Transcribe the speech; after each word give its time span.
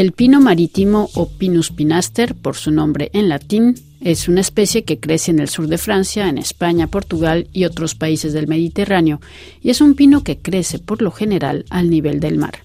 El 0.00 0.12
pino 0.12 0.40
marítimo 0.40 1.10
o 1.12 1.28
Pinus 1.28 1.70
pinaster, 1.70 2.34
por 2.34 2.56
su 2.56 2.70
nombre 2.70 3.10
en 3.12 3.28
latín, 3.28 3.74
es 4.00 4.28
una 4.28 4.40
especie 4.40 4.82
que 4.82 4.98
crece 4.98 5.30
en 5.30 5.40
el 5.40 5.50
sur 5.50 5.66
de 5.68 5.76
Francia, 5.76 6.26
en 6.26 6.38
España, 6.38 6.86
Portugal 6.86 7.48
y 7.52 7.66
otros 7.66 7.94
países 7.94 8.32
del 8.32 8.48
Mediterráneo, 8.48 9.20
y 9.60 9.68
es 9.68 9.82
un 9.82 9.94
pino 9.94 10.24
que 10.24 10.38
crece 10.38 10.78
por 10.78 11.02
lo 11.02 11.10
general 11.10 11.66
al 11.68 11.90
nivel 11.90 12.18
del 12.18 12.38
mar. 12.38 12.60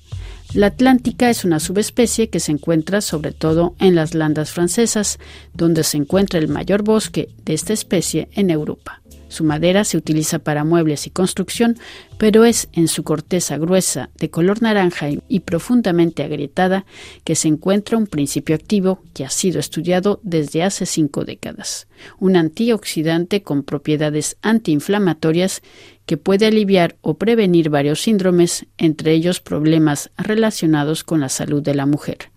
La 0.54 0.68
atlántica 0.68 1.30
es 1.30 1.44
una 1.44 1.60
subespecie 1.60 2.30
que 2.30 2.40
se 2.40 2.54
encuentra 2.54 3.02
sobre 3.02 3.34
todo 3.34 3.76
en 3.80 3.96
las 3.96 4.14
landas 4.14 4.52
francesas, 4.52 5.20
donde 5.54 5.84
se 5.84 5.98
encuentra 5.98 6.40
el 6.40 6.48
mayor 6.48 6.84
bosque 6.84 7.28
de 7.44 7.54
esta 7.54 7.74
especie 7.74 8.30
en 8.32 8.50
Europa. 8.50 9.02
Su 9.28 9.44
madera 9.44 9.84
se 9.84 9.98
utiliza 9.98 10.40
para 10.40 10.64
muebles 10.64 11.08
y 11.08 11.10
construcción, 11.10 11.78
pero 12.18 12.46
es 12.46 12.70
en 12.74 12.88
su 12.88 13.04
corteza 13.04 13.58
gruesa, 13.58 14.10
de 14.18 14.30
color 14.30 14.62
naranja 14.62 15.08
y 15.28 15.40
profundamente 15.42 16.24
agrietada, 16.24 16.86
que 17.24 17.36
se 17.36 17.48
encuentra 17.48 17.98
un 17.98 18.08
principio 18.08 18.56
activo 18.56 19.02
que 19.14 19.26
ha 19.26 19.30
sido 19.30 19.60
estudiado 19.60 20.20
desde 20.24 20.64
hace 20.64 20.86
cinco 20.86 21.26
décadas. 21.26 21.88
Un 22.20 22.36
antioxidante 22.36 23.44
con 23.44 23.64
propiedades 23.64 24.38
antiinflamatorias 24.42 25.62
que 26.06 26.18
puede 26.18 26.46
aliviar 26.46 26.98
o 27.02 27.16
prevenir 27.16 27.70
varios 27.70 28.02
síndromes, 28.02 28.66
entre 28.78 29.14
ellos 29.14 29.42
problemas 29.42 30.12
relacionados 30.18 31.04
con 31.04 31.20
la 31.20 31.30
salud 31.30 31.64
de 31.64 31.76
la 31.76 31.86
mujer. 31.86 32.35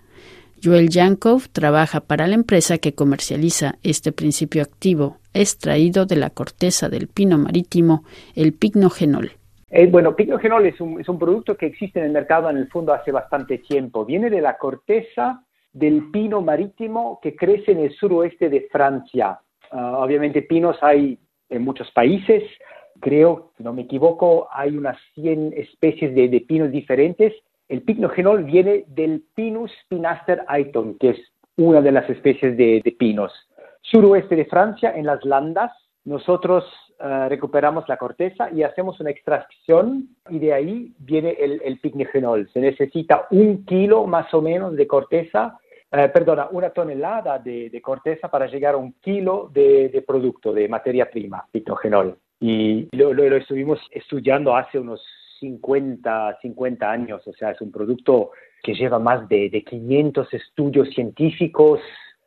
Joel 0.63 0.89
Yankov 0.89 1.49
trabaja 1.53 2.01
para 2.01 2.27
la 2.27 2.35
empresa 2.35 2.79
que 2.79 2.95
comercializa 2.95 3.75
este 3.83 4.13
principio 4.13 4.63
activo 4.63 5.19
extraído 5.35 6.07
de 6.07 6.17
la 6.17 6.31
corteza 6.31 6.89
del 6.89 7.09
pino 7.09 7.39
marítimo, 7.39 8.05
el 8.35 8.53
pignogenol. 8.53 9.33
Eh, 9.71 9.87
bueno, 9.87 10.17
pignogenol 10.17 10.67
es 10.67 10.81
un, 10.81 11.01
es 11.01 11.09
un 11.09 11.19
producto 11.19 11.57
que 11.57 11.67
existe 11.67 12.01
en 12.01 12.07
el 12.07 12.13
mercado 12.13 12.51
en 12.51 12.57
el 12.57 12.69
fondo 12.69 12.93
hace 12.93 13.13
bastante 13.13 13.59
tiempo. 13.59 14.05
Viene 14.05 14.31
de 14.31 14.41
la 14.41 14.57
corteza 14.57 15.45
del 15.73 16.11
pino 16.11 16.41
marítimo 16.41 17.21
que 17.23 17.37
crece 17.37 17.73
en 17.73 17.81
el 17.81 17.95
suroeste 17.95 18.49
de 18.49 18.69
Francia. 18.73 19.39
Ah, 19.71 19.99
obviamente 19.99 20.43
pinos 20.43 20.77
hay 20.83 21.19
en 21.51 21.63
muchos 21.63 21.91
países. 21.93 22.43
Creo, 23.01 23.53
no 23.59 23.73
me 23.73 23.83
equivoco, 23.83 24.49
hay 24.51 24.77
unas 24.77 24.99
100 25.15 25.53
especies 25.57 26.15
de 26.15 26.41
pinos 26.41 26.73
diferentes 26.73 27.33
el 27.69 27.83
pignogenol 27.83 28.45
viene 28.45 28.85
del 28.89 29.25
Pinus 29.35 29.71
pinaster 29.89 30.43
aiton, 30.49 30.97
que 30.99 31.11
es 31.11 31.19
una 31.57 31.81
de 31.81 31.93
las 31.93 32.09
especies 32.09 32.57
de, 32.57 32.97
pinos. 32.99 33.33
Suroeste 33.83 34.37
de 34.37 34.47
Francia, 34.47 34.93
en 34.95 35.07
las 35.07 35.25
landas, 35.25 35.73
nosotros 36.05 36.65
eh, 37.01 37.27
recuperamos 37.29 37.89
la 37.89 37.97
corteza 37.97 38.51
y 38.51 38.63
hacemos 38.63 39.01
una 39.01 39.11
extracción 39.11 40.09
y 40.31 40.39
de 40.39 40.53
ahí 40.55 40.93
viene 40.99 41.37
el, 41.39 41.61
el 41.65 41.79
pignogenol. 41.81 42.49
Se 42.53 42.61
necesita 42.61 43.27
un 43.31 43.65
kilo 43.65 44.07
más 44.07 44.33
o 44.33 44.41
menos 44.41 44.75
de 44.77 44.87
corteza, 44.87 45.59
eh, 45.91 46.09
perdona, 46.13 46.49
una 46.51 46.71
tonelada 46.71 47.39
de, 47.39 47.81
corteza 47.83 48.29
para 48.29 48.47
llegar 48.47 48.75
a 48.75 48.79
un 48.79 48.93
kilo 49.01 49.51
de, 49.53 50.03
producto, 50.07 50.53
de 50.53 50.69
materia 50.69 51.11
prima, 51.11 51.47
pignogenol. 51.51 52.17
Y 52.41 52.89
lo, 52.97 53.13
lo 53.13 53.37
estuvimos 53.37 53.81
estudiando 53.91 54.57
hace 54.57 54.79
unos 54.79 55.03
50, 55.39 56.39
50 56.43 56.91
años, 56.91 57.27
o 57.27 57.33
sea, 57.33 57.53
es 57.53 57.61
un 57.61 57.71
producto 57.71 58.31
que 58.63 58.75
lleva 58.75 58.99
más 58.99 59.29
de, 59.29 59.51
de 59.51 59.63
500 59.63 60.33
estudios 60.35 60.89
científicos, 60.91 61.81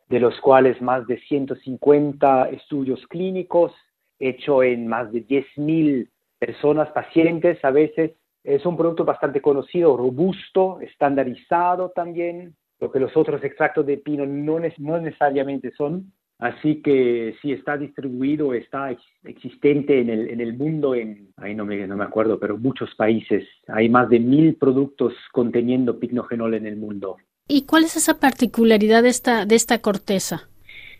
de 0.08 0.20
los 0.20 0.38
cuales 0.40 0.80
más 0.82 1.06
de 1.06 1.18
150 1.18 2.50
estudios 2.50 3.06
clínicos, 3.06 3.72
hecho 4.18 4.62
en 4.62 4.86
más 4.86 5.10
de 5.12 5.26
10.000 5.26 6.08
personas, 6.38 6.90
pacientes 6.90 7.64
a 7.64 7.70
veces. 7.70 8.12
Es 8.44 8.66
un 8.66 8.76
producto 8.76 9.04
bastante 9.04 9.40
conocido, 9.40 9.96
robusto, 9.96 10.80
estandarizado 10.80 11.90
también, 11.90 12.54
lo 12.80 12.90
que 12.90 12.98
los 12.98 13.16
otros 13.16 13.42
extractos 13.44 13.86
de 13.86 13.98
pino 13.98 14.26
no, 14.26 14.60
no 14.78 15.00
necesariamente 15.00 15.70
son. 15.70 16.12
Así 16.42 16.82
que 16.82 17.36
sí 17.40 17.52
está 17.52 17.76
distribuido, 17.76 18.52
está 18.52 18.92
existente 19.22 20.00
en 20.00 20.10
el, 20.10 20.28
en 20.28 20.40
el 20.40 20.54
mundo, 20.54 20.96
en, 20.96 21.28
ahí 21.36 21.54
no 21.54 21.64
me, 21.64 21.86
no 21.86 21.96
me 21.96 22.02
acuerdo, 22.02 22.40
pero 22.40 22.58
muchos 22.58 22.92
países. 22.96 23.44
Hay 23.68 23.88
más 23.88 24.08
de 24.08 24.18
mil 24.18 24.56
productos 24.56 25.14
conteniendo 25.30 26.00
pignogenol 26.00 26.54
en 26.54 26.66
el 26.66 26.74
mundo. 26.74 27.18
¿Y 27.46 27.64
cuál 27.64 27.84
es 27.84 27.96
esa 27.96 28.18
particularidad 28.18 29.04
de 29.04 29.10
esta, 29.10 29.46
de 29.46 29.54
esta 29.54 29.78
corteza? 29.78 30.48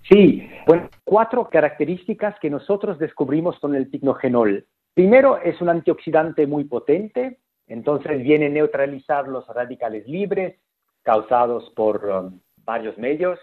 Sí, 0.08 0.48
bueno, 0.64 0.88
cuatro 1.02 1.48
características 1.50 2.38
que 2.38 2.48
nosotros 2.48 3.00
descubrimos 3.00 3.58
con 3.58 3.74
el 3.74 3.88
pignogenol. 3.88 4.64
Primero, 4.94 5.38
es 5.42 5.60
un 5.60 5.70
antioxidante 5.70 6.46
muy 6.46 6.62
potente, 6.66 7.38
entonces 7.66 8.22
viene 8.22 8.46
a 8.46 8.50
neutralizar 8.50 9.26
los 9.26 9.44
radicales 9.48 10.06
libres 10.06 10.60
causados 11.02 11.68
por 11.74 12.04
um, 12.04 12.38
varios 12.58 12.96
medios. 12.96 13.40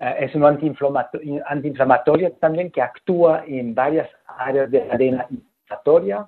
Eh, 0.00 0.14
es 0.20 0.34
un 0.34 0.44
antiinflamatorio, 0.44 2.32
también 2.32 2.70
que 2.70 2.82
actúa 2.82 3.44
en 3.46 3.74
varias 3.74 4.08
áreas 4.26 4.70
de 4.70 4.80
la 4.80 4.88
cadena 4.88 5.26
inflamatoria. 5.30 6.26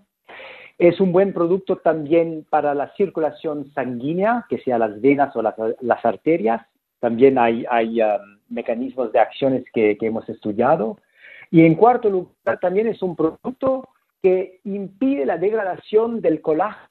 Es 0.78 1.00
un 1.00 1.10
buen 1.12 1.32
producto 1.32 1.76
también 1.76 2.46
para 2.50 2.74
la 2.74 2.92
circulación 2.96 3.72
sanguínea, 3.72 4.44
que 4.48 4.58
sea 4.58 4.78
las 4.78 5.00
venas 5.00 5.34
o 5.34 5.42
las, 5.42 6.04
arterias. 6.04 6.62
También 7.00 7.38
hay, 7.38 7.64
hay 7.70 8.02
um, 8.02 8.38
mecanismos 8.48 9.10
de 9.12 9.18
acciones 9.18 9.64
que, 9.72 9.96
que, 9.96 10.06
hemos 10.06 10.28
estudiado. 10.28 10.98
Y 11.50 11.64
en 11.64 11.76
cuarto 11.76 12.10
lugar, 12.10 12.60
también 12.60 12.88
es 12.88 13.02
un 13.02 13.16
producto 13.16 13.88
que 14.22 14.60
impide 14.64 15.24
la 15.24 15.38
degradación 15.38 16.20
del 16.20 16.42
colágeno, 16.42 16.90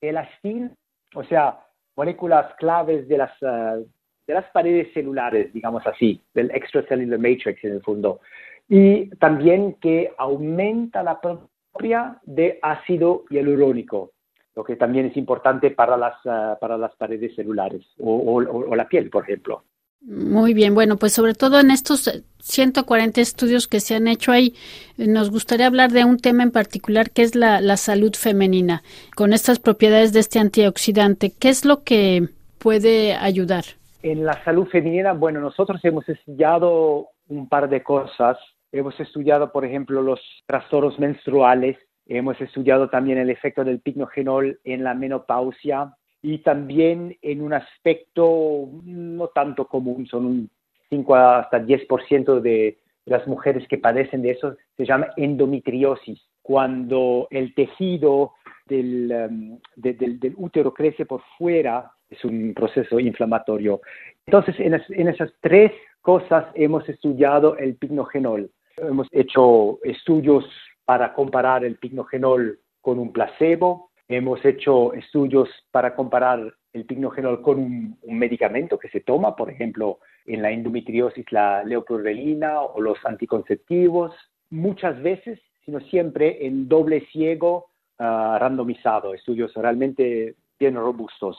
elastina, 0.00 0.70
o 1.14 1.24
sea, 1.24 1.60
moléculas 1.96 2.54
claves 2.56 3.08
de 3.08 3.18
las, 3.18 3.42
uh, 3.42 3.86
de 4.26 4.34
las 4.34 4.44
paredes 4.50 4.92
celulares, 4.92 5.52
digamos 5.52 5.86
así, 5.86 6.20
del 6.34 6.50
extracellular 6.50 7.18
matrix 7.18 7.62
en 7.64 7.72
el 7.72 7.82
fondo. 7.82 8.20
Y 8.68 9.08
también 9.16 9.74
que 9.74 10.12
aumenta 10.16 11.02
la 11.02 11.20
propia 11.20 12.20
de 12.24 12.58
ácido 12.62 13.24
hialurónico, 13.30 14.12
lo 14.54 14.64
que 14.64 14.76
también 14.76 15.06
es 15.06 15.16
importante 15.16 15.70
para 15.70 15.96
las, 15.96 16.14
ah, 16.26 16.56
para 16.60 16.78
las 16.78 16.94
paredes 16.96 17.34
celulares 17.34 17.82
o, 17.98 18.40
la 18.74 18.88
piel, 18.88 19.10
por 19.10 19.24
ejemplo. 19.24 19.64
Muy 20.00 20.52
bien, 20.52 20.74
bueno, 20.74 20.96
pues 20.96 21.12
sobre 21.12 21.34
todo 21.34 21.60
en 21.60 21.70
estos 21.70 22.10
140 22.40 23.20
estudios 23.20 23.68
que 23.68 23.78
se 23.78 23.94
han 23.94 24.08
hecho 24.08 24.32
ahí, 24.32 24.54
nos 24.96 25.30
gustaría 25.30 25.66
hablar 25.66 25.92
de 25.92 26.04
un 26.04 26.18
tema 26.18 26.42
en 26.42 26.50
particular 26.50 27.10
que 27.10 27.22
es 27.22 27.36
la 27.36 27.76
salud 27.76 28.12
femenina, 28.14 28.82
con 29.14 29.32
estas 29.32 29.60
propiedades 29.60 30.12
de 30.12 30.20
este 30.20 30.40
antioxidante. 30.40 31.32
¿Qué 31.38 31.50
es 31.50 31.64
lo 31.64 31.84
que 31.84 32.28
puede 32.58 33.14
ayudar? 33.14 33.64
En 34.02 34.24
la 34.24 34.42
salud 34.44 34.66
femenina, 34.66 35.12
bueno, 35.12 35.40
nosotros 35.40 35.80
hemos 35.84 36.08
estudiado 36.08 37.10
un 37.28 37.48
par 37.48 37.68
de 37.68 37.84
cosas. 37.84 38.36
Hemos 38.72 38.98
estudiado, 38.98 39.52
por 39.52 39.64
ejemplo, 39.64 40.02
los 40.02 40.20
trastornos 40.46 40.98
menstruales. 40.98 41.78
Hemos 42.06 42.40
estudiado 42.40 42.90
también 42.90 43.18
el 43.18 43.30
efecto 43.30 43.62
del 43.62 43.80
pignogenol 43.80 44.58
en 44.64 44.82
la 44.82 44.94
menopausia 44.94 45.94
y 46.20 46.38
también 46.38 47.16
en 47.22 47.42
un 47.42 47.52
aspecto 47.52 48.68
no 48.84 49.28
tanto 49.28 49.66
común, 49.66 50.06
son 50.06 50.26
un 50.26 50.50
5 50.88 51.14
hasta 51.14 51.60
10% 51.60 52.40
de 52.40 52.78
las 53.04 53.26
mujeres 53.26 53.66
que 53.68 53.78
padecen 53.78 54.22
de 54.22 54.30
eso, 54.30 54.56
se 54.76 54.84
llama 54.84 55.08
endometriosis, 55.16 56.20
cuando 56.42 57.28
el 57.30 57.54
tejido 57.54 58.32
del, 58.66 59.12
um, 59.30 59.58
del 59.76 60.34
útero 60.36 60.74
crece 60.74 61.06
por 61.06 61.22
fuera 61.38 61.90
es 62.12 62.24
un 62.24 62.52
proceso 62.54 63.00
inflamatorio. 63.00 63.80
Entonces, 64.26 64.54
en, 64.58 65.08
esas 65.08 65.32
tres 65.40 65.72
cosas 66.00 66.46
hemos 66.54 66.88
estudiado 66.88 67.56
el 67.56 67.76
pignogenol. 67.76 68.50
Hemos 68.76 69.08
hecho 69.10 69.78
estudios 69.82 70.44
para 70.84 71.12
comparar 71.14 71.64
el 71.64 71.76
pignogenol 71.76 72.58
con 72.80 72.98
un 72.98 73.12
placebo. 73.12 73.90
Hemos 74.08 74.44
hecho 74.44 74.92
estudios 74.94 75.48
para 75.70 75.94
comparar 75.94 76.54
el 76.72 76.84
pignogenol 76.84 77.42
con 77.42 77.58
un, 77.58 77.98
medicamento 78.06 78.78
que 78.78 78.88
se 78.88 79.00
toma, 79.00 79.36
por 79.36 79.50
ejemplo, 79.50 79.98
en 80.26 80.42
la 80.42 80.50
endometriosis, 80.50 81.30
la 81.30 81.64
leuprorelina 81.64 82.60
o 82.60 82.80
los 82.80 82.98
anticonceptivos. 83.04 84.14
Muchas 84.50 85.00
veces, 85.02 85.40
sino 85.64 85.80
siempre 85.80 86.46
en 86.46 86.68
doble 86.68 87.06
ciego 87.12 87.66
ah, 87.98 88.38
randomizado, 88.40 89.14
estudios 89.14 89.52
realmente 89.54 90.36
bien 90.58 90.74
robustos. 90.76 91.36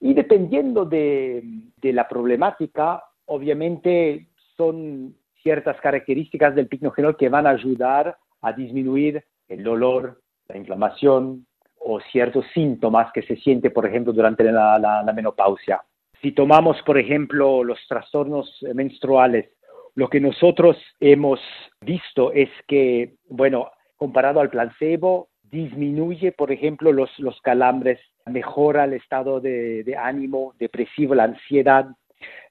Y 0.00 0.14
dependiendo 0.14 0.84
de, 0.84 1.42
la 1.82 2.08
problemática, 2.08 3.02
obviamente 3.26 4.28
son 4.56 5.14
ciertas 5.42 5.80
características 5.80 6.54
del 6.54 6.68
pignogenol 6.68 7.16
que 7.16 7.28
van 7.28 7.46
a 7.46 7.50
ayudar 7.50 8.16
a 8.40 8.52
disminuir 8.52 9.22
el 9.48 9.62
dolor, 9.62 10.20
la 10.48 10.56
inflamación 10.56 11.46
o 11.78 12.00
ciertos 12.00 12.44
síntomas 12.52 13.12
que 13.12 13.22
se 13.22 13.36
siente, 13.36 13.70
por 13.70 13.86
ejemplo, 13.86 14.12
durante 14.12 14.42
la, 14.44 14.78
la, 14.78 15.12
menopausia. 15.12 15.82
Si 16.20 16.32
tomamos, 16.32 16.80
por 16.82 16.98
ejemplo, 16.98 17.62
los 17.62 17.78
trastornos 17.86 18.50
menstruales, 18.74 19.50
lo 19.96 20.08
que 20.08 20.20
nosotros 20.20 20.76
hemos 21.00 21.40
visto 21.80 22.32
es 22.32 22.48
que, 22.68 23.14
bueno, 23.28 23.70
comparado 23.96 24.40
al 24.40 24.50
placebo, 24.50 25.28
disminuye, 25.42 26.32
por 26.32 26.52
ejemplo, 26.52 26.92
los, 26.92 27.10
calambres, 27.42 27.98
mejora 28.26 28.84
el 28.84 28.92
estado 28.92 29.40
de, 29.40 29.82
de 29.84 29.96
ánimo 29.96 30.54
depresivo, 30.58 31.14
la 31.14 31.24
ansiedad, 31.24 31.86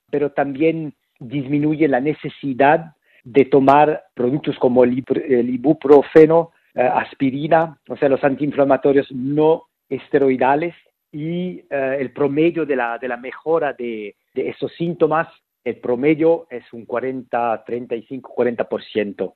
pero 0.10 0.32
también 0.32 0.96
disminuye 1.20 1.88
la 1.88 2.00
necesidad 2.00 2.96
de 3.24 3.46
tomar 3.46 4.06
productos 4.14 4.58
como 4.58 4.84
el, 4.84 5.04
ibuprofeno, 5.50 6.52
eh, 6.74 6.82
aspirina, 6.82 7.78
o 7.90 7.96
sea, 7.98 8.10
los 8.10 8.24
antiinflamatorios 8.24 9.12
no 9.12 9.64
esteroidales 9.90 10.76
y 11.12 11.64
eh, 11.70 11.98
el 12.00 12.12
promedio 12.12 12.66
de 12.66 12.76
la, 12.76 12.98
de 12.98 13.08
la 13.08 13.18
mejora 13.18 13.74
de, 13.74 14.16
de, 14.34 14.50
esos 14.50 14.72
síntomas, 14.74 15.28
el 15.66 15.78
promedio 15.78 16.48
es 16.50 16.64
un 16.72 16.86
40, 16.86 17.64
35, 17.66 18.34
40%, 18.36 19.34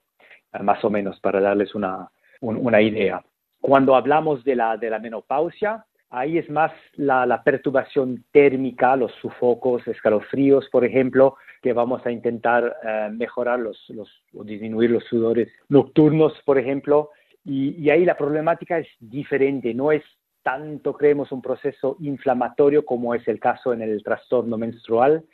más 0.61 0.85
o 0.85 0.89
menos, 0.89 1.19
para 1.19 1.41
darles 1.41 1.73
una, 1.73 2.09
una 2.41 2.81
idea. 2.81 3.21
Cuando 3.59 3.95
hablamos 3.95 4.43
de 4.43 4.55
la, 4.55 4.77
de 4.77 4.91
la 4.91 4.99
menopausia, 4.99 5.85
ahí 6.11 6.37
es 6.37 6.49
más 6.49 6.71
la, 6.93 7.25
la, 7.25 7.43
perturbación 7.43 8.23
térmica, 8.31 8.95
los 8.95 9.11
sufocos, 9.21 9.85
escalofríos, 9.87 10.69
por 10.69 10.85
ejemplo, 10.85 11.35
que 11.61 11.73
vamos 11.73 12.05
a 12.05 12.11
intentar 12.11 12.77
eh, 12.83 13.09
mejorar 13.11 13.59
los, 13.59 13.83
los, 13.89 14.09
o 14.33 14.43
disminuir 14.43 14.91
los 14.91 15.03
sudores 15.05 15.49
nocturnos, 15.67 16.33
por 16.45 16.57
ejemplo. 16.57 17.09
Y, 17.43 17.75
y, 17.83 17.89
ahí 17.89 18.05
la 18.05 18.17
problemática 18.17 18.77
es 18.77 18.87
diferente, 18.99 19.73
no 19.73 19.91
es 19.91 20.03
tanto, 20.43 20.93
creemos, 20.93 21.31
un 21.31 21.41
proceso 21.41 21.97
inflamatorio 21.99 22.85
como 22.85 23.13
es 23.13 23.27
el 23.27 23.39
caso 23.39 23.73
en 23.73 23.81
el 23.81 24.01
trastorno 24.03 24.57
menstrual, 24.57 25.25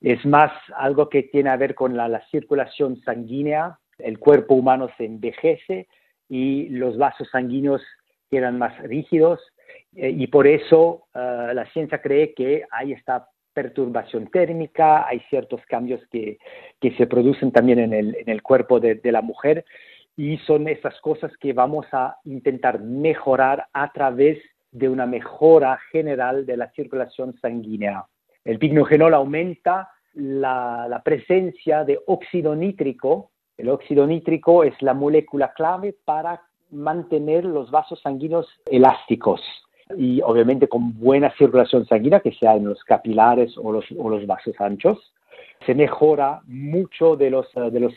es 0.00 0.24
más 0.24 0.52
algo 0.76 1.08
que 1.08 1.24
tiene 1.24 1.50
a 1.50 1.56
ver 1.56 1.74
con 1.74 1.96
la, 1.96 2.08
la 2.08 2.24
circulación 2.30 3.00
sanguínea, 3.02 3.78
el 3.98 4.18
cuerpo 4.18 4.54
humano 4.54 4.88
se 4.96 5.04
envejece 5.04 5.88
y 6.28 6.68
los 6.70 6.96
vasos 6.96 7.28
sanguíneos 7.30 7.82
quedan 8.30 8.58
más 8.58 8.78
rígidos 8.82 9.40
eh, 9.96 10.10
y 10.10 10.26
por 10.28 10.46
eso 10.46 11.06
uh, 11.14 11.52
la 11.52 11.66
ciencia 11.72 12.00
cree 12.00 12.32
que 12.34 12.64
hay 12.70 12.92
esta 12.92 13.28
perturbación 13.52 14.28
térmica, 14.28 15.06
hay 15.06 15.20
ciertos 15.28 15.60
cambios 15.66 16.00
que, 16.10 16.38
que 16.80 16.92
se 16.96 17.06
producen 17.06 17.50
también 17.50 17.80
en 17.80 17.92
el, 17.92 18.16
en 18.16 18.28
el 18.28 18.42
cuerpo 18.42 18.78
de, 18.78 18.94
de, 18.94 19.12
la 19.12 19.22
mujer 19.22 19.64
y 20.16 20.38
son 20.38 20.68
esas 20.68 20.98
cosas 21.00 21.32
que 21.38 21.52
vamos 21.52 21.86
a 21.92 22.16
intentar 22.24 22.80
mejorar 22.80 23.66
a 23.72 23.92
través 23.92 24.38
de 24.70 24.88
una 24.88 25.06
mejora 25.06 25.78
general 25.90 26.46
de 26.46 26.56
la 26.56 26.70
circulación 26.70 27.34
sanguínea. 27.40 28.04
El 28.44 28.58
pignogenol 28.58 29.14
aumenta 29.14 29.90
la, 30.14 31.00
presencia 31.04 31.84
de 31.84 32.00
óxido 32.06 32.54
nítrico. 32.54 33.30
El 33.56 33.68
óxido 33.68 34.06
nítrico 34.06 34.64
es 34.64 34.74
la 34.80 34.94
molécula 34.94 35.52
clave 35.52 35.94
para 36.04 36.42
mantener 36.70 37.44
los 37.44 37.70
vasos 37.70 38.00
sanguíneos 38.00 38.46
elásticos 38.66 39.40
y 39.96 40.22
obviamente 40.22 40.68
con 40.68 40.98
buena 40.98 41.34
circulación 41.36 41.84
sanguínea, 41.84 42.20
que 42.20 42.32
sea 42.32 42.54
en 42.54 42.64
los 42.64 42.82
capilares 42.84 43.58
o 43.58 43.72
los, 43.72 44.26
vasos 44.26 44.54
anchos, 44.60 45.12
se 45.66 45.74
mejora 45.74 46.40
mucho 46.46 47.16
de 47.16 47.28
los, 47.28 47.48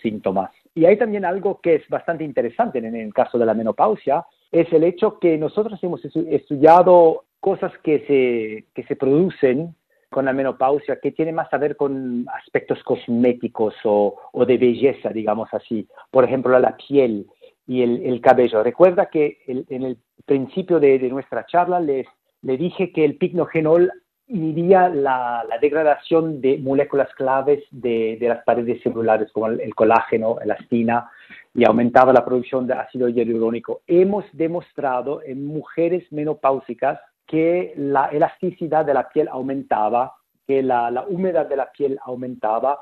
síntomas. 0.01 0.49
Y 0.73 0.85
hay 0.85 0.97
también 0.97 1.23
algo 1.23 1.61
que 1.61 1.75
es 1.75 1.87
bastante 1.89 2.23
interesante 2.23 2.79
en 2.79 2.95
el 2.95 3.13
caso 3.13 3.37
de 3.37 3.45
la 3.45 3.53
menopausia, 3.53 4.25
es 4.51 4.73
el 4.73 4.83
hecho 4.83 5.19
que 5.19 5.37
nosotros 5.37 5.79
hemos 5.83 6.03
estudiado 6.03 7.25
cosas 7.39 7.71
que 7.83 8.65
se 8.87 8.95
producen 8.95 9.75
con 10.13 10.25
la 10.25 10.33
menopausia 10.33 10.99
que 11.01 11.11
tiene 11.11 11.33
más 11.33 11.51
a 11.51 11.57
ver 11.57 11.75
con 11.75 12.25
aspectos 12.33 12.81
cosméticos 12.83 13.73
o, 13.83 14.15
o 14.31 14.45
de 14.45 14.57
belleza, 14.57 15.09
digamos 15.09 15.49
así. 15.51 15.87
Por 16.11 16.23
ejemplo, 16.23 16.57
la 16.59 16.77
piel 16.77 17.27
y 17.67 17.81
el, 17.81 18.05
el 18.05 18.21
cabello. 18.21 18.63
Recuerda 18.63 19.07
que 19.07 19.39
el, 19.47 19.65
en 19.69 19.83
el 19.83 19.97
principio 20.25 20.79
de, 20.79 20.99
de 20.99 21.09
nuestra 21.09 21.45
charla 21.45 21.79
les, 21.79 22.07
le 22.43 22.57
dije 22.57 22.91
que 22.91 23.03
el 23.03 23.17
pignogenol 23.17 23.91
inhibía 24.27 24.87
la, 24.87 25.43
la, 25.49 25.57
degradación 25.57 26.39
de 26.39 26.57
moléculas 26.57 27.13
claves 27.15 27.63
de, 27.71 28.17
de, 28.19 28.29
las 28.29 28.43
paredes 28.45 28.81
celulares, 28.81 29.31
como 29.31 29.47
el, 29.47 29.59
el, 29.59 29.75
colágeno, 29.75 30.37
la 30.37 30.55
elastina, 30.55 31.09
y 31.53 31.65
aumentaba 31.65 32.13
la 32.13 32.23
producción 32.23 32.65
de 32.65 32.73
ácido 32.73 33.09
hialurónico. 33.09 33.81
Hemos 33.87 34.25
demostrado 34.31 35.21
en 35.23 35.45
mujeres 35.45 36.09
menopáusicas 36.11 36.99
que 37.25 37.73
la 37.77 38.07
elasticidad 38.07 38.85
de 38.85 38.93
la 38.93 39.09
piel 39.09 39.27
aumentaba, 39.29 40.13
que 40.45 40.61
la, 40.61 40.91
la 40.91 41.05
humedad 41.07 41.47
de 41.47 41.55
la 41.55 41.71
piel 41.71 41.97
aumentaba, 42.03 42.79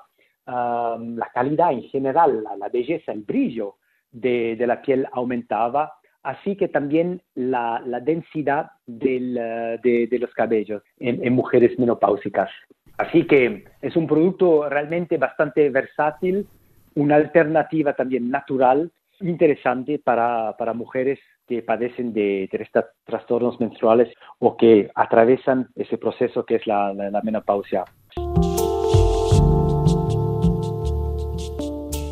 um, 0.48 1.16
la 1.16 1.30
calidad 1.34 1.72
en 1.72 1.84
general, 1.84 2.44
la, 2.44 2.56
la, 2.56 2.70
belleza, 2.70 3.12
el 3.12 3.22
brillo 3.22 3.76
de, 4.12 4.56
de 4.56 4.68
la 4.68 4.82
piel 4.82 5.08
aumentaba 5.12 5.94
así 6.24 6.56
que 6.56 6.68
también 6.68 7.22
la, 7.36 7.82
la 7.86 8.00
densidad 8.00 8.72
del, 8.86 9.38
eh, 9.38 9.80
de, 9.84 10.08
de, 10.08 10.20
los 10.20 10.32
cabellos 10.34 10.84
en, 11.00 11.24
en, 11.26 11.34
mujeres 11.34 11.78
menopáusicas. 11.80 12.50
Así 12.98 13.26
que 13.26 13.66
es 13.82 13.96
un 13.96 14.08
producto 14.08 14.70
realmente 14.70 15.18
bastante 15.18 15.70
versátil, 15.70 16.48
una 16.96 17.16
alternativa 17.16 17.94
también 17.94 18.30
natural, 18.30 18.92
interesante 19.20 20.00
para, 20.00 20.56
para 20.58 20.74
mujeres 20.74 21.20
que 21.52 21.62
padecen 21.62 22.14
de, 22.14 22.48
de 22.50 22.68
trastornos 23.04 23.60
menstruales 23.60 24.08
o 24.40 24.56
que 24.56 24.90
atravesan 24.96 25.68
ese 25.76 25.98
proceso 25.98 26.46
que 26.46 26.56
es 26.56 26.66
la, 26.66 26.94
la, 26.94 27.10
la 27.10 27.22
menopausia. 27.24 27.84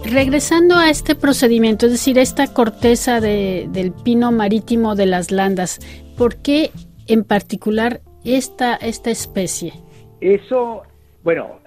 Regresando 0.03 0.75
a 0.75 0.89
este 0.89 1.15
procedimiento, 1.15 1.85
es 1.85 1.93
decir, 1.93 2.17
esta 2.17 2.53
corteza 2.53 3.21
de, 3.21 3.67
del 3.71 3.93
pino 3.93 4.33
marítimo 4.33 4.95
de 4.95 5.05
las 5.05 5.31
landas, 5.31 5.79
¿por 6.17 6.41
qué 6.41 6.71
en 7.07 7.23
particular 7.23 8.01
esta, 8.25 8.75
esta 8.75 9.09
especie? 9.09 9.71
Eso, 10.19 10.81
bueno, 11.23 11.61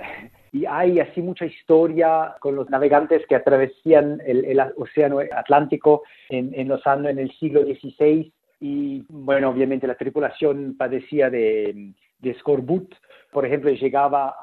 y 0.53 0.67
hay 0.67 1.01
así 1.01 1.23
mucha 1.23 1.47
historia 1.47 2.37
con 2.39 2.55
los 2.55 2.69
navegantes 2.69 3.27
que 3.27 3.35
atravesían 3.35 4.21
el, 4.27 4.45
el 4.45 4.61
océano 4.77 5.19
Atlántico 5.35 6.03
en, 6.29 6.69
los 6.69 6.87
años, 6.87 7.11
en 7.11 7.19
el 7.19 7.33
siglo 7.39 7.63
XVI 7.63 8.31
y 8.61 9.03
bueno, 9.09 9.49
obviamente 9.49 9.87
la 9.87 9.97
tripulación 9.97 10.77
padecía 10.77 11.31
de, 11.31 11.95
de 12.19 12.31
escorbut, 12.31 12.95
por 13.33 13.47
ejemplo, 13.47 13.71
llegaba 13.71 14.37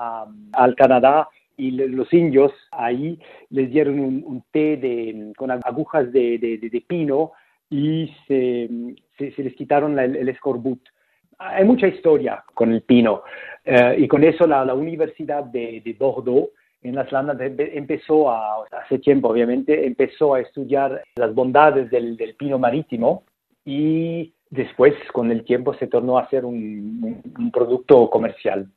al 0.51 0.75
Canadá 0.75 1.29
y 1.55 1.71
los 1.71 2.11
indios 2.11 2.51
ahí 2.71 3.19
les 3.49 3.69
dieron 3.69 3.99
un, 3.99 4.43
té 4.51 4.77
de, 4.77 5.31
con 5.37 5.51
agujas 5.51 6.11
de, 6.11 6.83
pino 6.87 7.33
y 7.69 8.11
se, 8.27 8.67
se, 9.17 9.43
les 9.43 9.53
quitaron 9.55 9.99
el, 9.99 10.15
el, 10.15 10.29
escorbut. 10.29 10.81
Hay 11.39 11.63
mucha 11.63 11.87
historia 11.87 12.43
con 12.53 12.73
el 12.73 12.81
pino 12.81 13.23
uh, 13.65 13.97
y 13.97 14.07
con 14.07 14.23
eso 14.25 14.45
la, 14.45 14.65
la 14.65 14.73
Universidad 14.73 15.45
de, 15.45 15.95
Bordeaux 15.97 16.49
en 16.81 16.95
las 16.95 17.11
Landas 17.11 17.37
empezó 17.39 18.29
a, 18.29 18.65
hace 18.71 18.99
tiempo 18.99 19.29
obviamente, 19.29 19.85
empezó 19.85 20.33
a 20.33 20.41
estudiar 20.41 21.01
las 21.15 21.33
bondades 21.33 21.89
del, 21.89 22.17
del 22.17 22.35
pino 22.35 22.59
marítimo 22.59 23.23
y 23.65 24.33
después 24.49 24.93
con 25.13 25.31
el 25.31 25.43
tiempo 25.43 25.73
se 25.75 25.87
tornó 25.87 26.17
a 26.17 26.29
ser 26.29 26.45
un, 26.45 27.21
un 27.37 27.51
producto 27.51 28.09
comercial. 28.09 28.67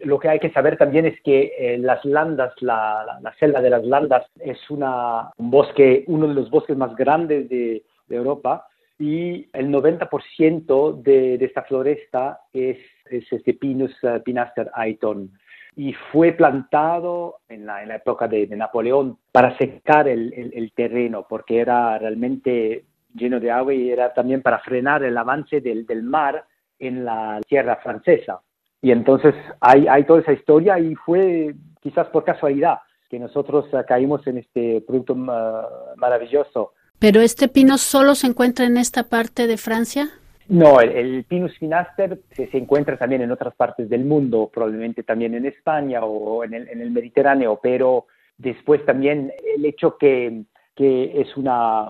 Lo 0.00 0.18
que 0.18 0.28
hay 0.28 0.40
que 0.40 0.50
saber 0.50 0.76
también 0.76 1.06
es 1.06 1.20
que 1.22 1.52
eh, 1.56 1.78
las 1.78 2.04
landas, 2.04 2.52
la, 2.60 3.04
la, 3.06 3.20
la, 3.20 3.34
selva 3.36 3.60
de 3.60 3.70
las 3.70 3.84
landas 3.84 4.24
es 4.40 4.58
una, 4.70 5.30
un 5.36 5.50
bosque, 5.50 6.04
uno 6.08 6.26
de 6.26 6.34
los 6.34 6.50
bosques 6.50 6.76
más 6.76 6.96
grandes 6.96 7.48
de, 7.48 7.84
de 8.08 8.16
Europa 8.16 8.66
y 9.02 9.48
el 9.52 9.68
90% 9.68 11.02
de, 11.02 11.36
de, 11.36 11.44
esta 11.44 11.62
floresta 11.62 12.42
es, 12.52 12.78
es 13.06 13.24
este 13.32 13.54
Pinus 13.54 13.92
uh, 14.04 14.22
pinaster 14.22 14.70
aiton 14.74 15.32
y 15.74 15.92
fue 16.12 16.30
plantado 16.30 17.38
en 17.48 17.66
la, 17.66 17.82
en 17.82 17.88
la 17.88 17.96
época 17.96 18.28
de, 18.28 18.46
de, 18.46 18.54
Napoleón 18.54 19.18
para 19.32 19.58
secar 19.58 20.06
el, 20.06 20.32
el, 20.34 20.52
el, 20.54 20.72
terreno 20.72 21.26
porque 21.28 21.58
era 21.58 21.98
realmente 21.98 22.84
lleno 23.12 23.40
de 23.40 23.50
agua 23.50 23.74
y 23.74 23.90
era 23.90 24.14
también 24.14 24.40
para 24.40 24.60
frenar 24.60 25.02
el 25.02 25.18
avance 25.18 25.60
del, 25.60 25.84
del 25.84 26.04
mar 26.04 26.44
en 26.78 27.04
la 27.04 27.40
tierra 27.48 27.80
francesa. 27.82 28.40
Y 28.80 28.92
entonces 28.92 29.34
hay, 29.60 29.88
hay 29.88 30.04
toda 30.04 30.20
esa 30.20 30.32
historia 30.32 30.78
y 30.78 30.94
fue 30.94 31.56
quizás 31.80 32.06
por 32.10 32.22
casualidad 32.22 32.78
que 33.10 33.18
nosotros 33.18 33.66
uh, 33.72 33.78
caímos 33.84 34.24
en 34.28 34.38
este 34.38 34.80
producto 34.82 35.14
uh, 35.14 35.96
maravilloso. 35.96 36.74
¿Pero 37.02 37.20
este 37.20 37.48
pino 37.48 37.78
solo 37.78 38.14
se 38.14 38.28
encuentra 38.28 38.64
en 38.64 38.76
esta 38.76 39.02
parte 39.08 39.48
de 39.48 39.56
Francia? 39.56 40.10
No, 40.48 40.80
el, 40.80 41.24
Pinus 41.24 41.58
finaster 41.58 42.20
se, 42.30 42.46
se, 42.46 42.58
encuentra 42.58 42.96
también 42.96 43.22
en 43.22 43.32
otras 43.32 43.56
partes 43.56 43.90
del 43.90 44.04
mundo, 44.04 44.48
probablemente 44.54 45.02
también 45.02 45.34
en 45.34 45.44
España 45.44 46.04
o 46.04 46.44
en 46.44 46.54
el, 46.54 46.68
en 46.68 46.80
el 46.80 46.92
Mediterráneo, 46.92 47.58
pero 47.60 48.06
después 48.38 48.86
también 48.86 49.32
el 49.56 49.64
hecho 49.64 49.98
que, 49.98 50.44
que 50.76 51.20
es, 51.20 51.36
una, 51.36 51.88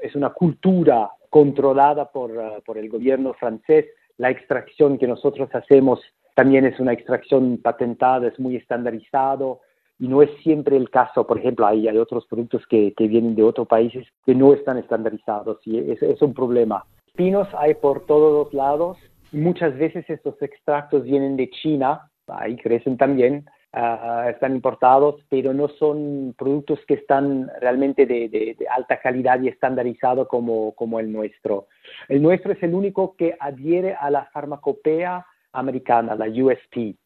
es 0.00 0.14
una 0.14 0.30
cultura 0.30 1.10
controlada 1.28 2.10
por, 2.10 2.30
uh, 2.30 2.62
por 2.64 2.78
el 2.78 2.88
gobierno 2.88 3.34
francés, 3.34 3.84
la 4.16 4.30
extracción 4.30 4.96
que 4.96 5.06
nosotros 5.06 5.54
hacemos 5.54 6.00
también 6.34 6.64
es 6.64 6.80
una 6.80 6.94
extracción 6.94 7.58
patentada, 7.58 8.28
es 8.28 8.40
muy 8.40 8.56
estandarizado 8.56 9.60
y 9.98 10.08
no 10.08 10.22
es 10.22 10.30
siempre 10.42 10.76
el 10.76 10.90
caso. 10.90 11.26
Por 11.26 11.38
ejemplo, 11.38 11.66
hay, 11.66 11.88
hay 11.88 11.98
otros 11.98 12.26
productos 12.26 12.66
que, 12.66 12.92
que, 12.94 13.08
vienen 13.08 13.34
de 13.34 13.42
otros 13.42 13.66
países 13.66 14.06
que 14.24 14.34
no 14.34 14.52
están 14.52 14.78
estandarizados 14.78 15.58
y 15.64 15.78
es, 15.78 16.02
es 16.02 16.20
un 16.22 16.34
problema. 16.34 16.84
Pinos 17.14 17.48
hay 17.56 17.74
por 17.74 18.06
todos 18.06 18.32
los 18.32 18.54
lados. 18.54 18.98
Muchas 19.32 19.76
veces 19.78 20.04
estos 20.08 20.40
extractos 20.42 21.04
vienen 21.04 21.36
de 21.36 21.50
China, 21.50 22.10
ahí 22.28 22.56
crecen 22.56 22.96
también, 22.96 23.44
ah, 23.72 24.26
están 24.30 24.54
importados, 24.54 25.24
pero 25.28 25.52
no 25.52 25.68
son 25.68 26.34
productos 26.36 26.80
que 26.86 26.94
están 26.94 27.50
realmente 27.60 28.06
de, 28.06 28.56
alta 28.70 29.00
calidad 29.00 29.40
y 29.40 29.48
estandarizado 29.48 30.26
como, 30.28 30.72
como 30.72 31.00
el 31.00 31.12
nuestro. 31.12 31.68
El 32.08 32.22
nuestro 32.22 32.52
es 32.52 32.62
el 32.62 32.74
único 32.74 33.16
que 33.16 33.36
adhiere 33.38 33.94
a 33.94 34.10
la 34.10 34.26
farmacopea 34.26 35.24
americana, 35.52 36.16
la 36.16 36.26
USP. 36.26 36.96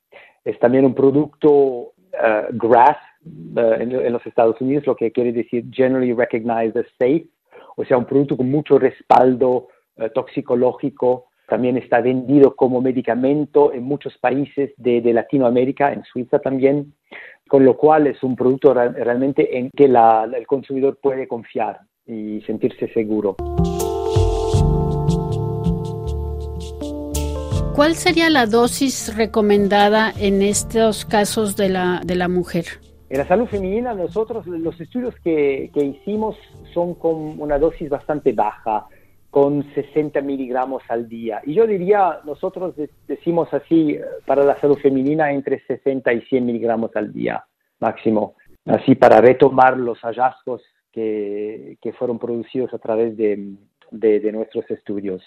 Es 0.45 0.59
también 0.59 0.85
un 0.87 0.95
producto 0.95 1.93
uh, 2.15 2.57
GRAS 2.57 2.97
uh, 3.25 3.61
en, 3.81 4.13
los 4.13 4.25
Estados 4.27 4.61
Unidos, 4.61 4.87
lo 4.87 4.97
que 4.97 5.13
quiere 5.13 5.33
decir 5.33 5.65
Generally 5.71 6.13
Recognized 6.13 6.77
as 6.77 6.87
Safe, 6.99 7.27
o 7.77 7.85
sea, 7.85 7.99
un 7.99 8.07
producto 8.07 8.37
con 8.37 8.51
mucho 8.51 8.79
respaldo 8.79 9.69
uh, 9.97 10.09
toxicológico. 10.15 11.27
También 11.49 11.79
está 11.79 12.01
vendido 12.01 12.55
como 12.55 12.83
medicamento 12.83 13.73
en 13.73 13.83
muchos 13.85 14.17
países 14.19 14.73
de, 14.77 15.01
Latinoamérica, 15.01 15.93
en 15.95 16.05
Suiza 16.05 16.39
también, 16.41 16.93
con 17.49 17.65
lo 17.65 17.77
cual 17.79 18.07
es 18.07 18.23
un 18.23 18.37
producto 18.37 18.75
realmente 18.75 19.57
en 19.57 19.71
que 19.75 19.87
el 19.87 20.47
consumidor 20.47 20.99
puede 21.01 21.27
confiar 21.27 21.81
y 22.07 22.43
sentirse 22.43 22.89
seguro. 22.93 23.37
¿Cuál 27.79 27.95
sería 27.95 28.29
la 28.29 28.47
dosis 28.47 29.17
recomendada 29.17 30.13
en 30.19 30.43
estos 30.43 31.05
casos 31.05 31.57
de 31.57 31.69
la, 31.69 32.01
de 32.05 32.17
la 32.17 32.27
mujer? 32.27 32.65
En 33.09 33.19
la 33.19 33.29
salud 33.29 33.47
femenina, 33.47 33.95
nosotros 33.95 34.45
los 34.49 34.81
estudios 34.81 35.15
que, 35.23 35.71
que 35.73 35.85
hicimos 35.85 36.35
son 36.75 36.97
con 36.97 37.41
una 37.41 37.57
dosis 37.57 37.89
bastante 37.89 38.33
baja, 38.33 38.87
con 39.31 39.65
60 39.75 40.21
miligramos 40.23 40.83
al 40.89 41.09
día. 41.09 41.41
Y 41.47 41.55
yo 41.55 41.69
diría, 41.69 42.19
nosotros 42.25 42.75
decimos 43.07 43.55
así, 43.55 43.97
para 44.27 44.43
la 44.43 44.61
salud 44.61 44.79
femenina, 44.79 45.31
entre 45.31 45.65
60 45.65 46.13
y 46.15 46.23
100 46.23 46.47
miligramos 46.47 46.91
al 46.97 47.13
día 47.13 47.45
máximo, 47.79 48.35
así 48.67 48.97
para 48.97 49.21
retomar 49.21 49.79
los 49.79 50.01
hallazgos 50.01 50.63
que, 50.91 51.79
que 51.81 51.93
fueron 51.93 52.19
producidos 52.19 52.75
a 52.75 52.79
través 52.79 53.17
de, 53.17 53.55
de, 53.93 54.19
de 54.19 54.33
nuestros 54.33 54.69
estudios. 54.69 55.23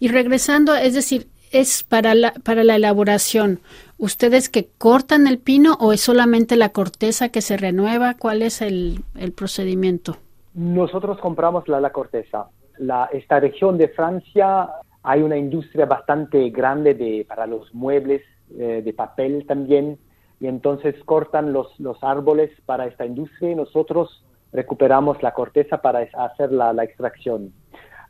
Y 0.00 0.08
regresando, 0.08 0.74
es 0.74 0.94
decir, 0.94 1.26
es 1.54 1.84
para 1.84 2.14
la, 2.14 2.32
para 2.44 2.64
la 2.64 2.76
elaboración? 2.76 3.60
¿Ustedes 3.98 4.48
que 4.48 4.68
cortan 4.78 5.26
el 5.26 5.38
pino 5.38 5.74
o 5.80 5.92
es 5.92 6.00
solamente 6.00 6.56
la 6.56 6.70
corteza 6.70 7.28
que 7.28 7.40
se 7.40 7.56
renueva? 7.56 8.14
¿Cuál 8.18 8.42
es 8.42 8.60
el, 8.60 9.04
procedimiento? 9.36 10.16
Nosotros 10.54 11.18
compramos 11.18 11.68
la, 11.68 11.80
la 11.80 11.90
corteza. 11.90 12.46
La, 12.78 13.08
esta 13.12 13.40
región 13.40 13.78
de 13.78 13.88
Francia 13.88 14.68
hay 15.02 15.22
una 15.22 15.36
industria 15.36 15.86
bastante 15.86 16.50
grande 16.50 16.94
de, 16.94 17.24
para 17.28 17.46
los 17.46 17.72
muebles, 17.74 18.22
eh, 18.58 18.82
de 18.84 18.92
papel 18.92 19.46
también, 19.46 19.98
y 20.40 20.46
entonces 20.46 20.94
cortan 21.04 21.52
los, 21.52 21.78
los 21.78 22.02
árboles 22.02 22.50
para 22.66 22.86
esta 22.86 23.06
industria 23.06 23.52
y 23.52 23.54
nosotros 23.54 24.24
recuperamos 24.52 25.22
la 25.22 25.34
corteza 25.34 25.78
para 25.78 26.00
hacer 26.00 26.52
la, 26.52 26.72
la 26.72 26.84
extracción. 26.84 27.52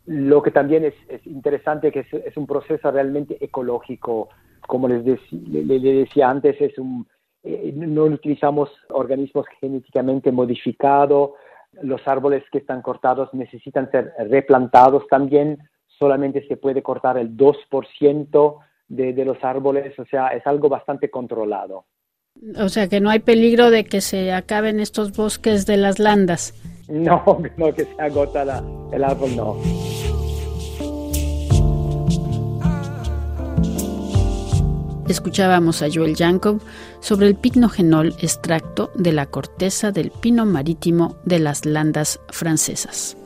Lo 0.06 0.42
que 0.42 0.50
también 0.50 0.84
es, 0.84 0.94
interesante 1.26 1.90
que 1.90 2.00
es, 2.00 2.36
un 2.36 2.46
proceso 2.46 2.90
realmente 2.90 3.42
ecológico. 3.42 4.28
Como 4.66 4.88
les, 4.88 5.04
decía 5.04 6.28
antes, 6.28 6.60
es 6.60 6.78
un, 6.78 7.06
eh, 7.42 7.72
no 7.74 8.04
utilizamos 8.04 8.70
organismos 8.90 9.46
genéticamente 9.60 10.30
modificados. 10.30 11.30
Los 11.82 12.06
árboles 12.06 12.44
que 12.52 12.58
están 12.58 12.82
cortados 12.82 13.32
necesitan 13.32 13.90
ser 13.90 14.12
replantados 14.28 15.06
también. 15.08 15.58
Solamente 15.86 16.46
se 16.48 16.56
puede 16.56 16.82
cortar 16.82 17.16
el 17.16 17.36
2% 17.36 18.58
de, 18.88 19.12
de 19.12 19.24
los 19.24 19.42
árboles, 19.42 19.98
o 19.98 20.04
sea, 20.04 20.28
es 20.28 20.46
algo 20.46 20.68
bastante 20.68 21.10
controlado. 21.10 21.86
O 22.58 22.68
sea, 22.68 22.88
que 22.88 23.00
no 23.00 23.10
hay 23.10 23.20
peligro 23.20 23.70
de 23.70 23.84
que 23.84 24.00
se 24.00 24.32
acaben 24.32 24.80
estos 24.80 25.16
bosques 25.16 25.66
de 25.66 25.76
las 25.76 25.98
landas. 25.98 26.52
No, 26.88 27.24
no, 27.56 27.74
que 27.74 27.84
se 27.84 28.02
agota 28.02 28.42
el 28.92 29.04
árbol, 29.04 29.36
no. 29.36 29.56
Escuchábamos 35.08 35.82
a 35.82 35.88
Joel 35.92 36.16
Jacob 36.16 36.60
sobre 37.00 37.26
el 37.26 37.34
pignogenol 37.34 38.14
extracto 38.20 38.90
de 38.94 39.12
la 39.12 39.26
corteza 39.26 39.92
del 39.92 40.10
pino 40.10 40.46
marítimo 40.46 41.16
de 41.24 41.40
las 41.40 41.66
landas 41.66 42.20
francesas. 42.28 43.16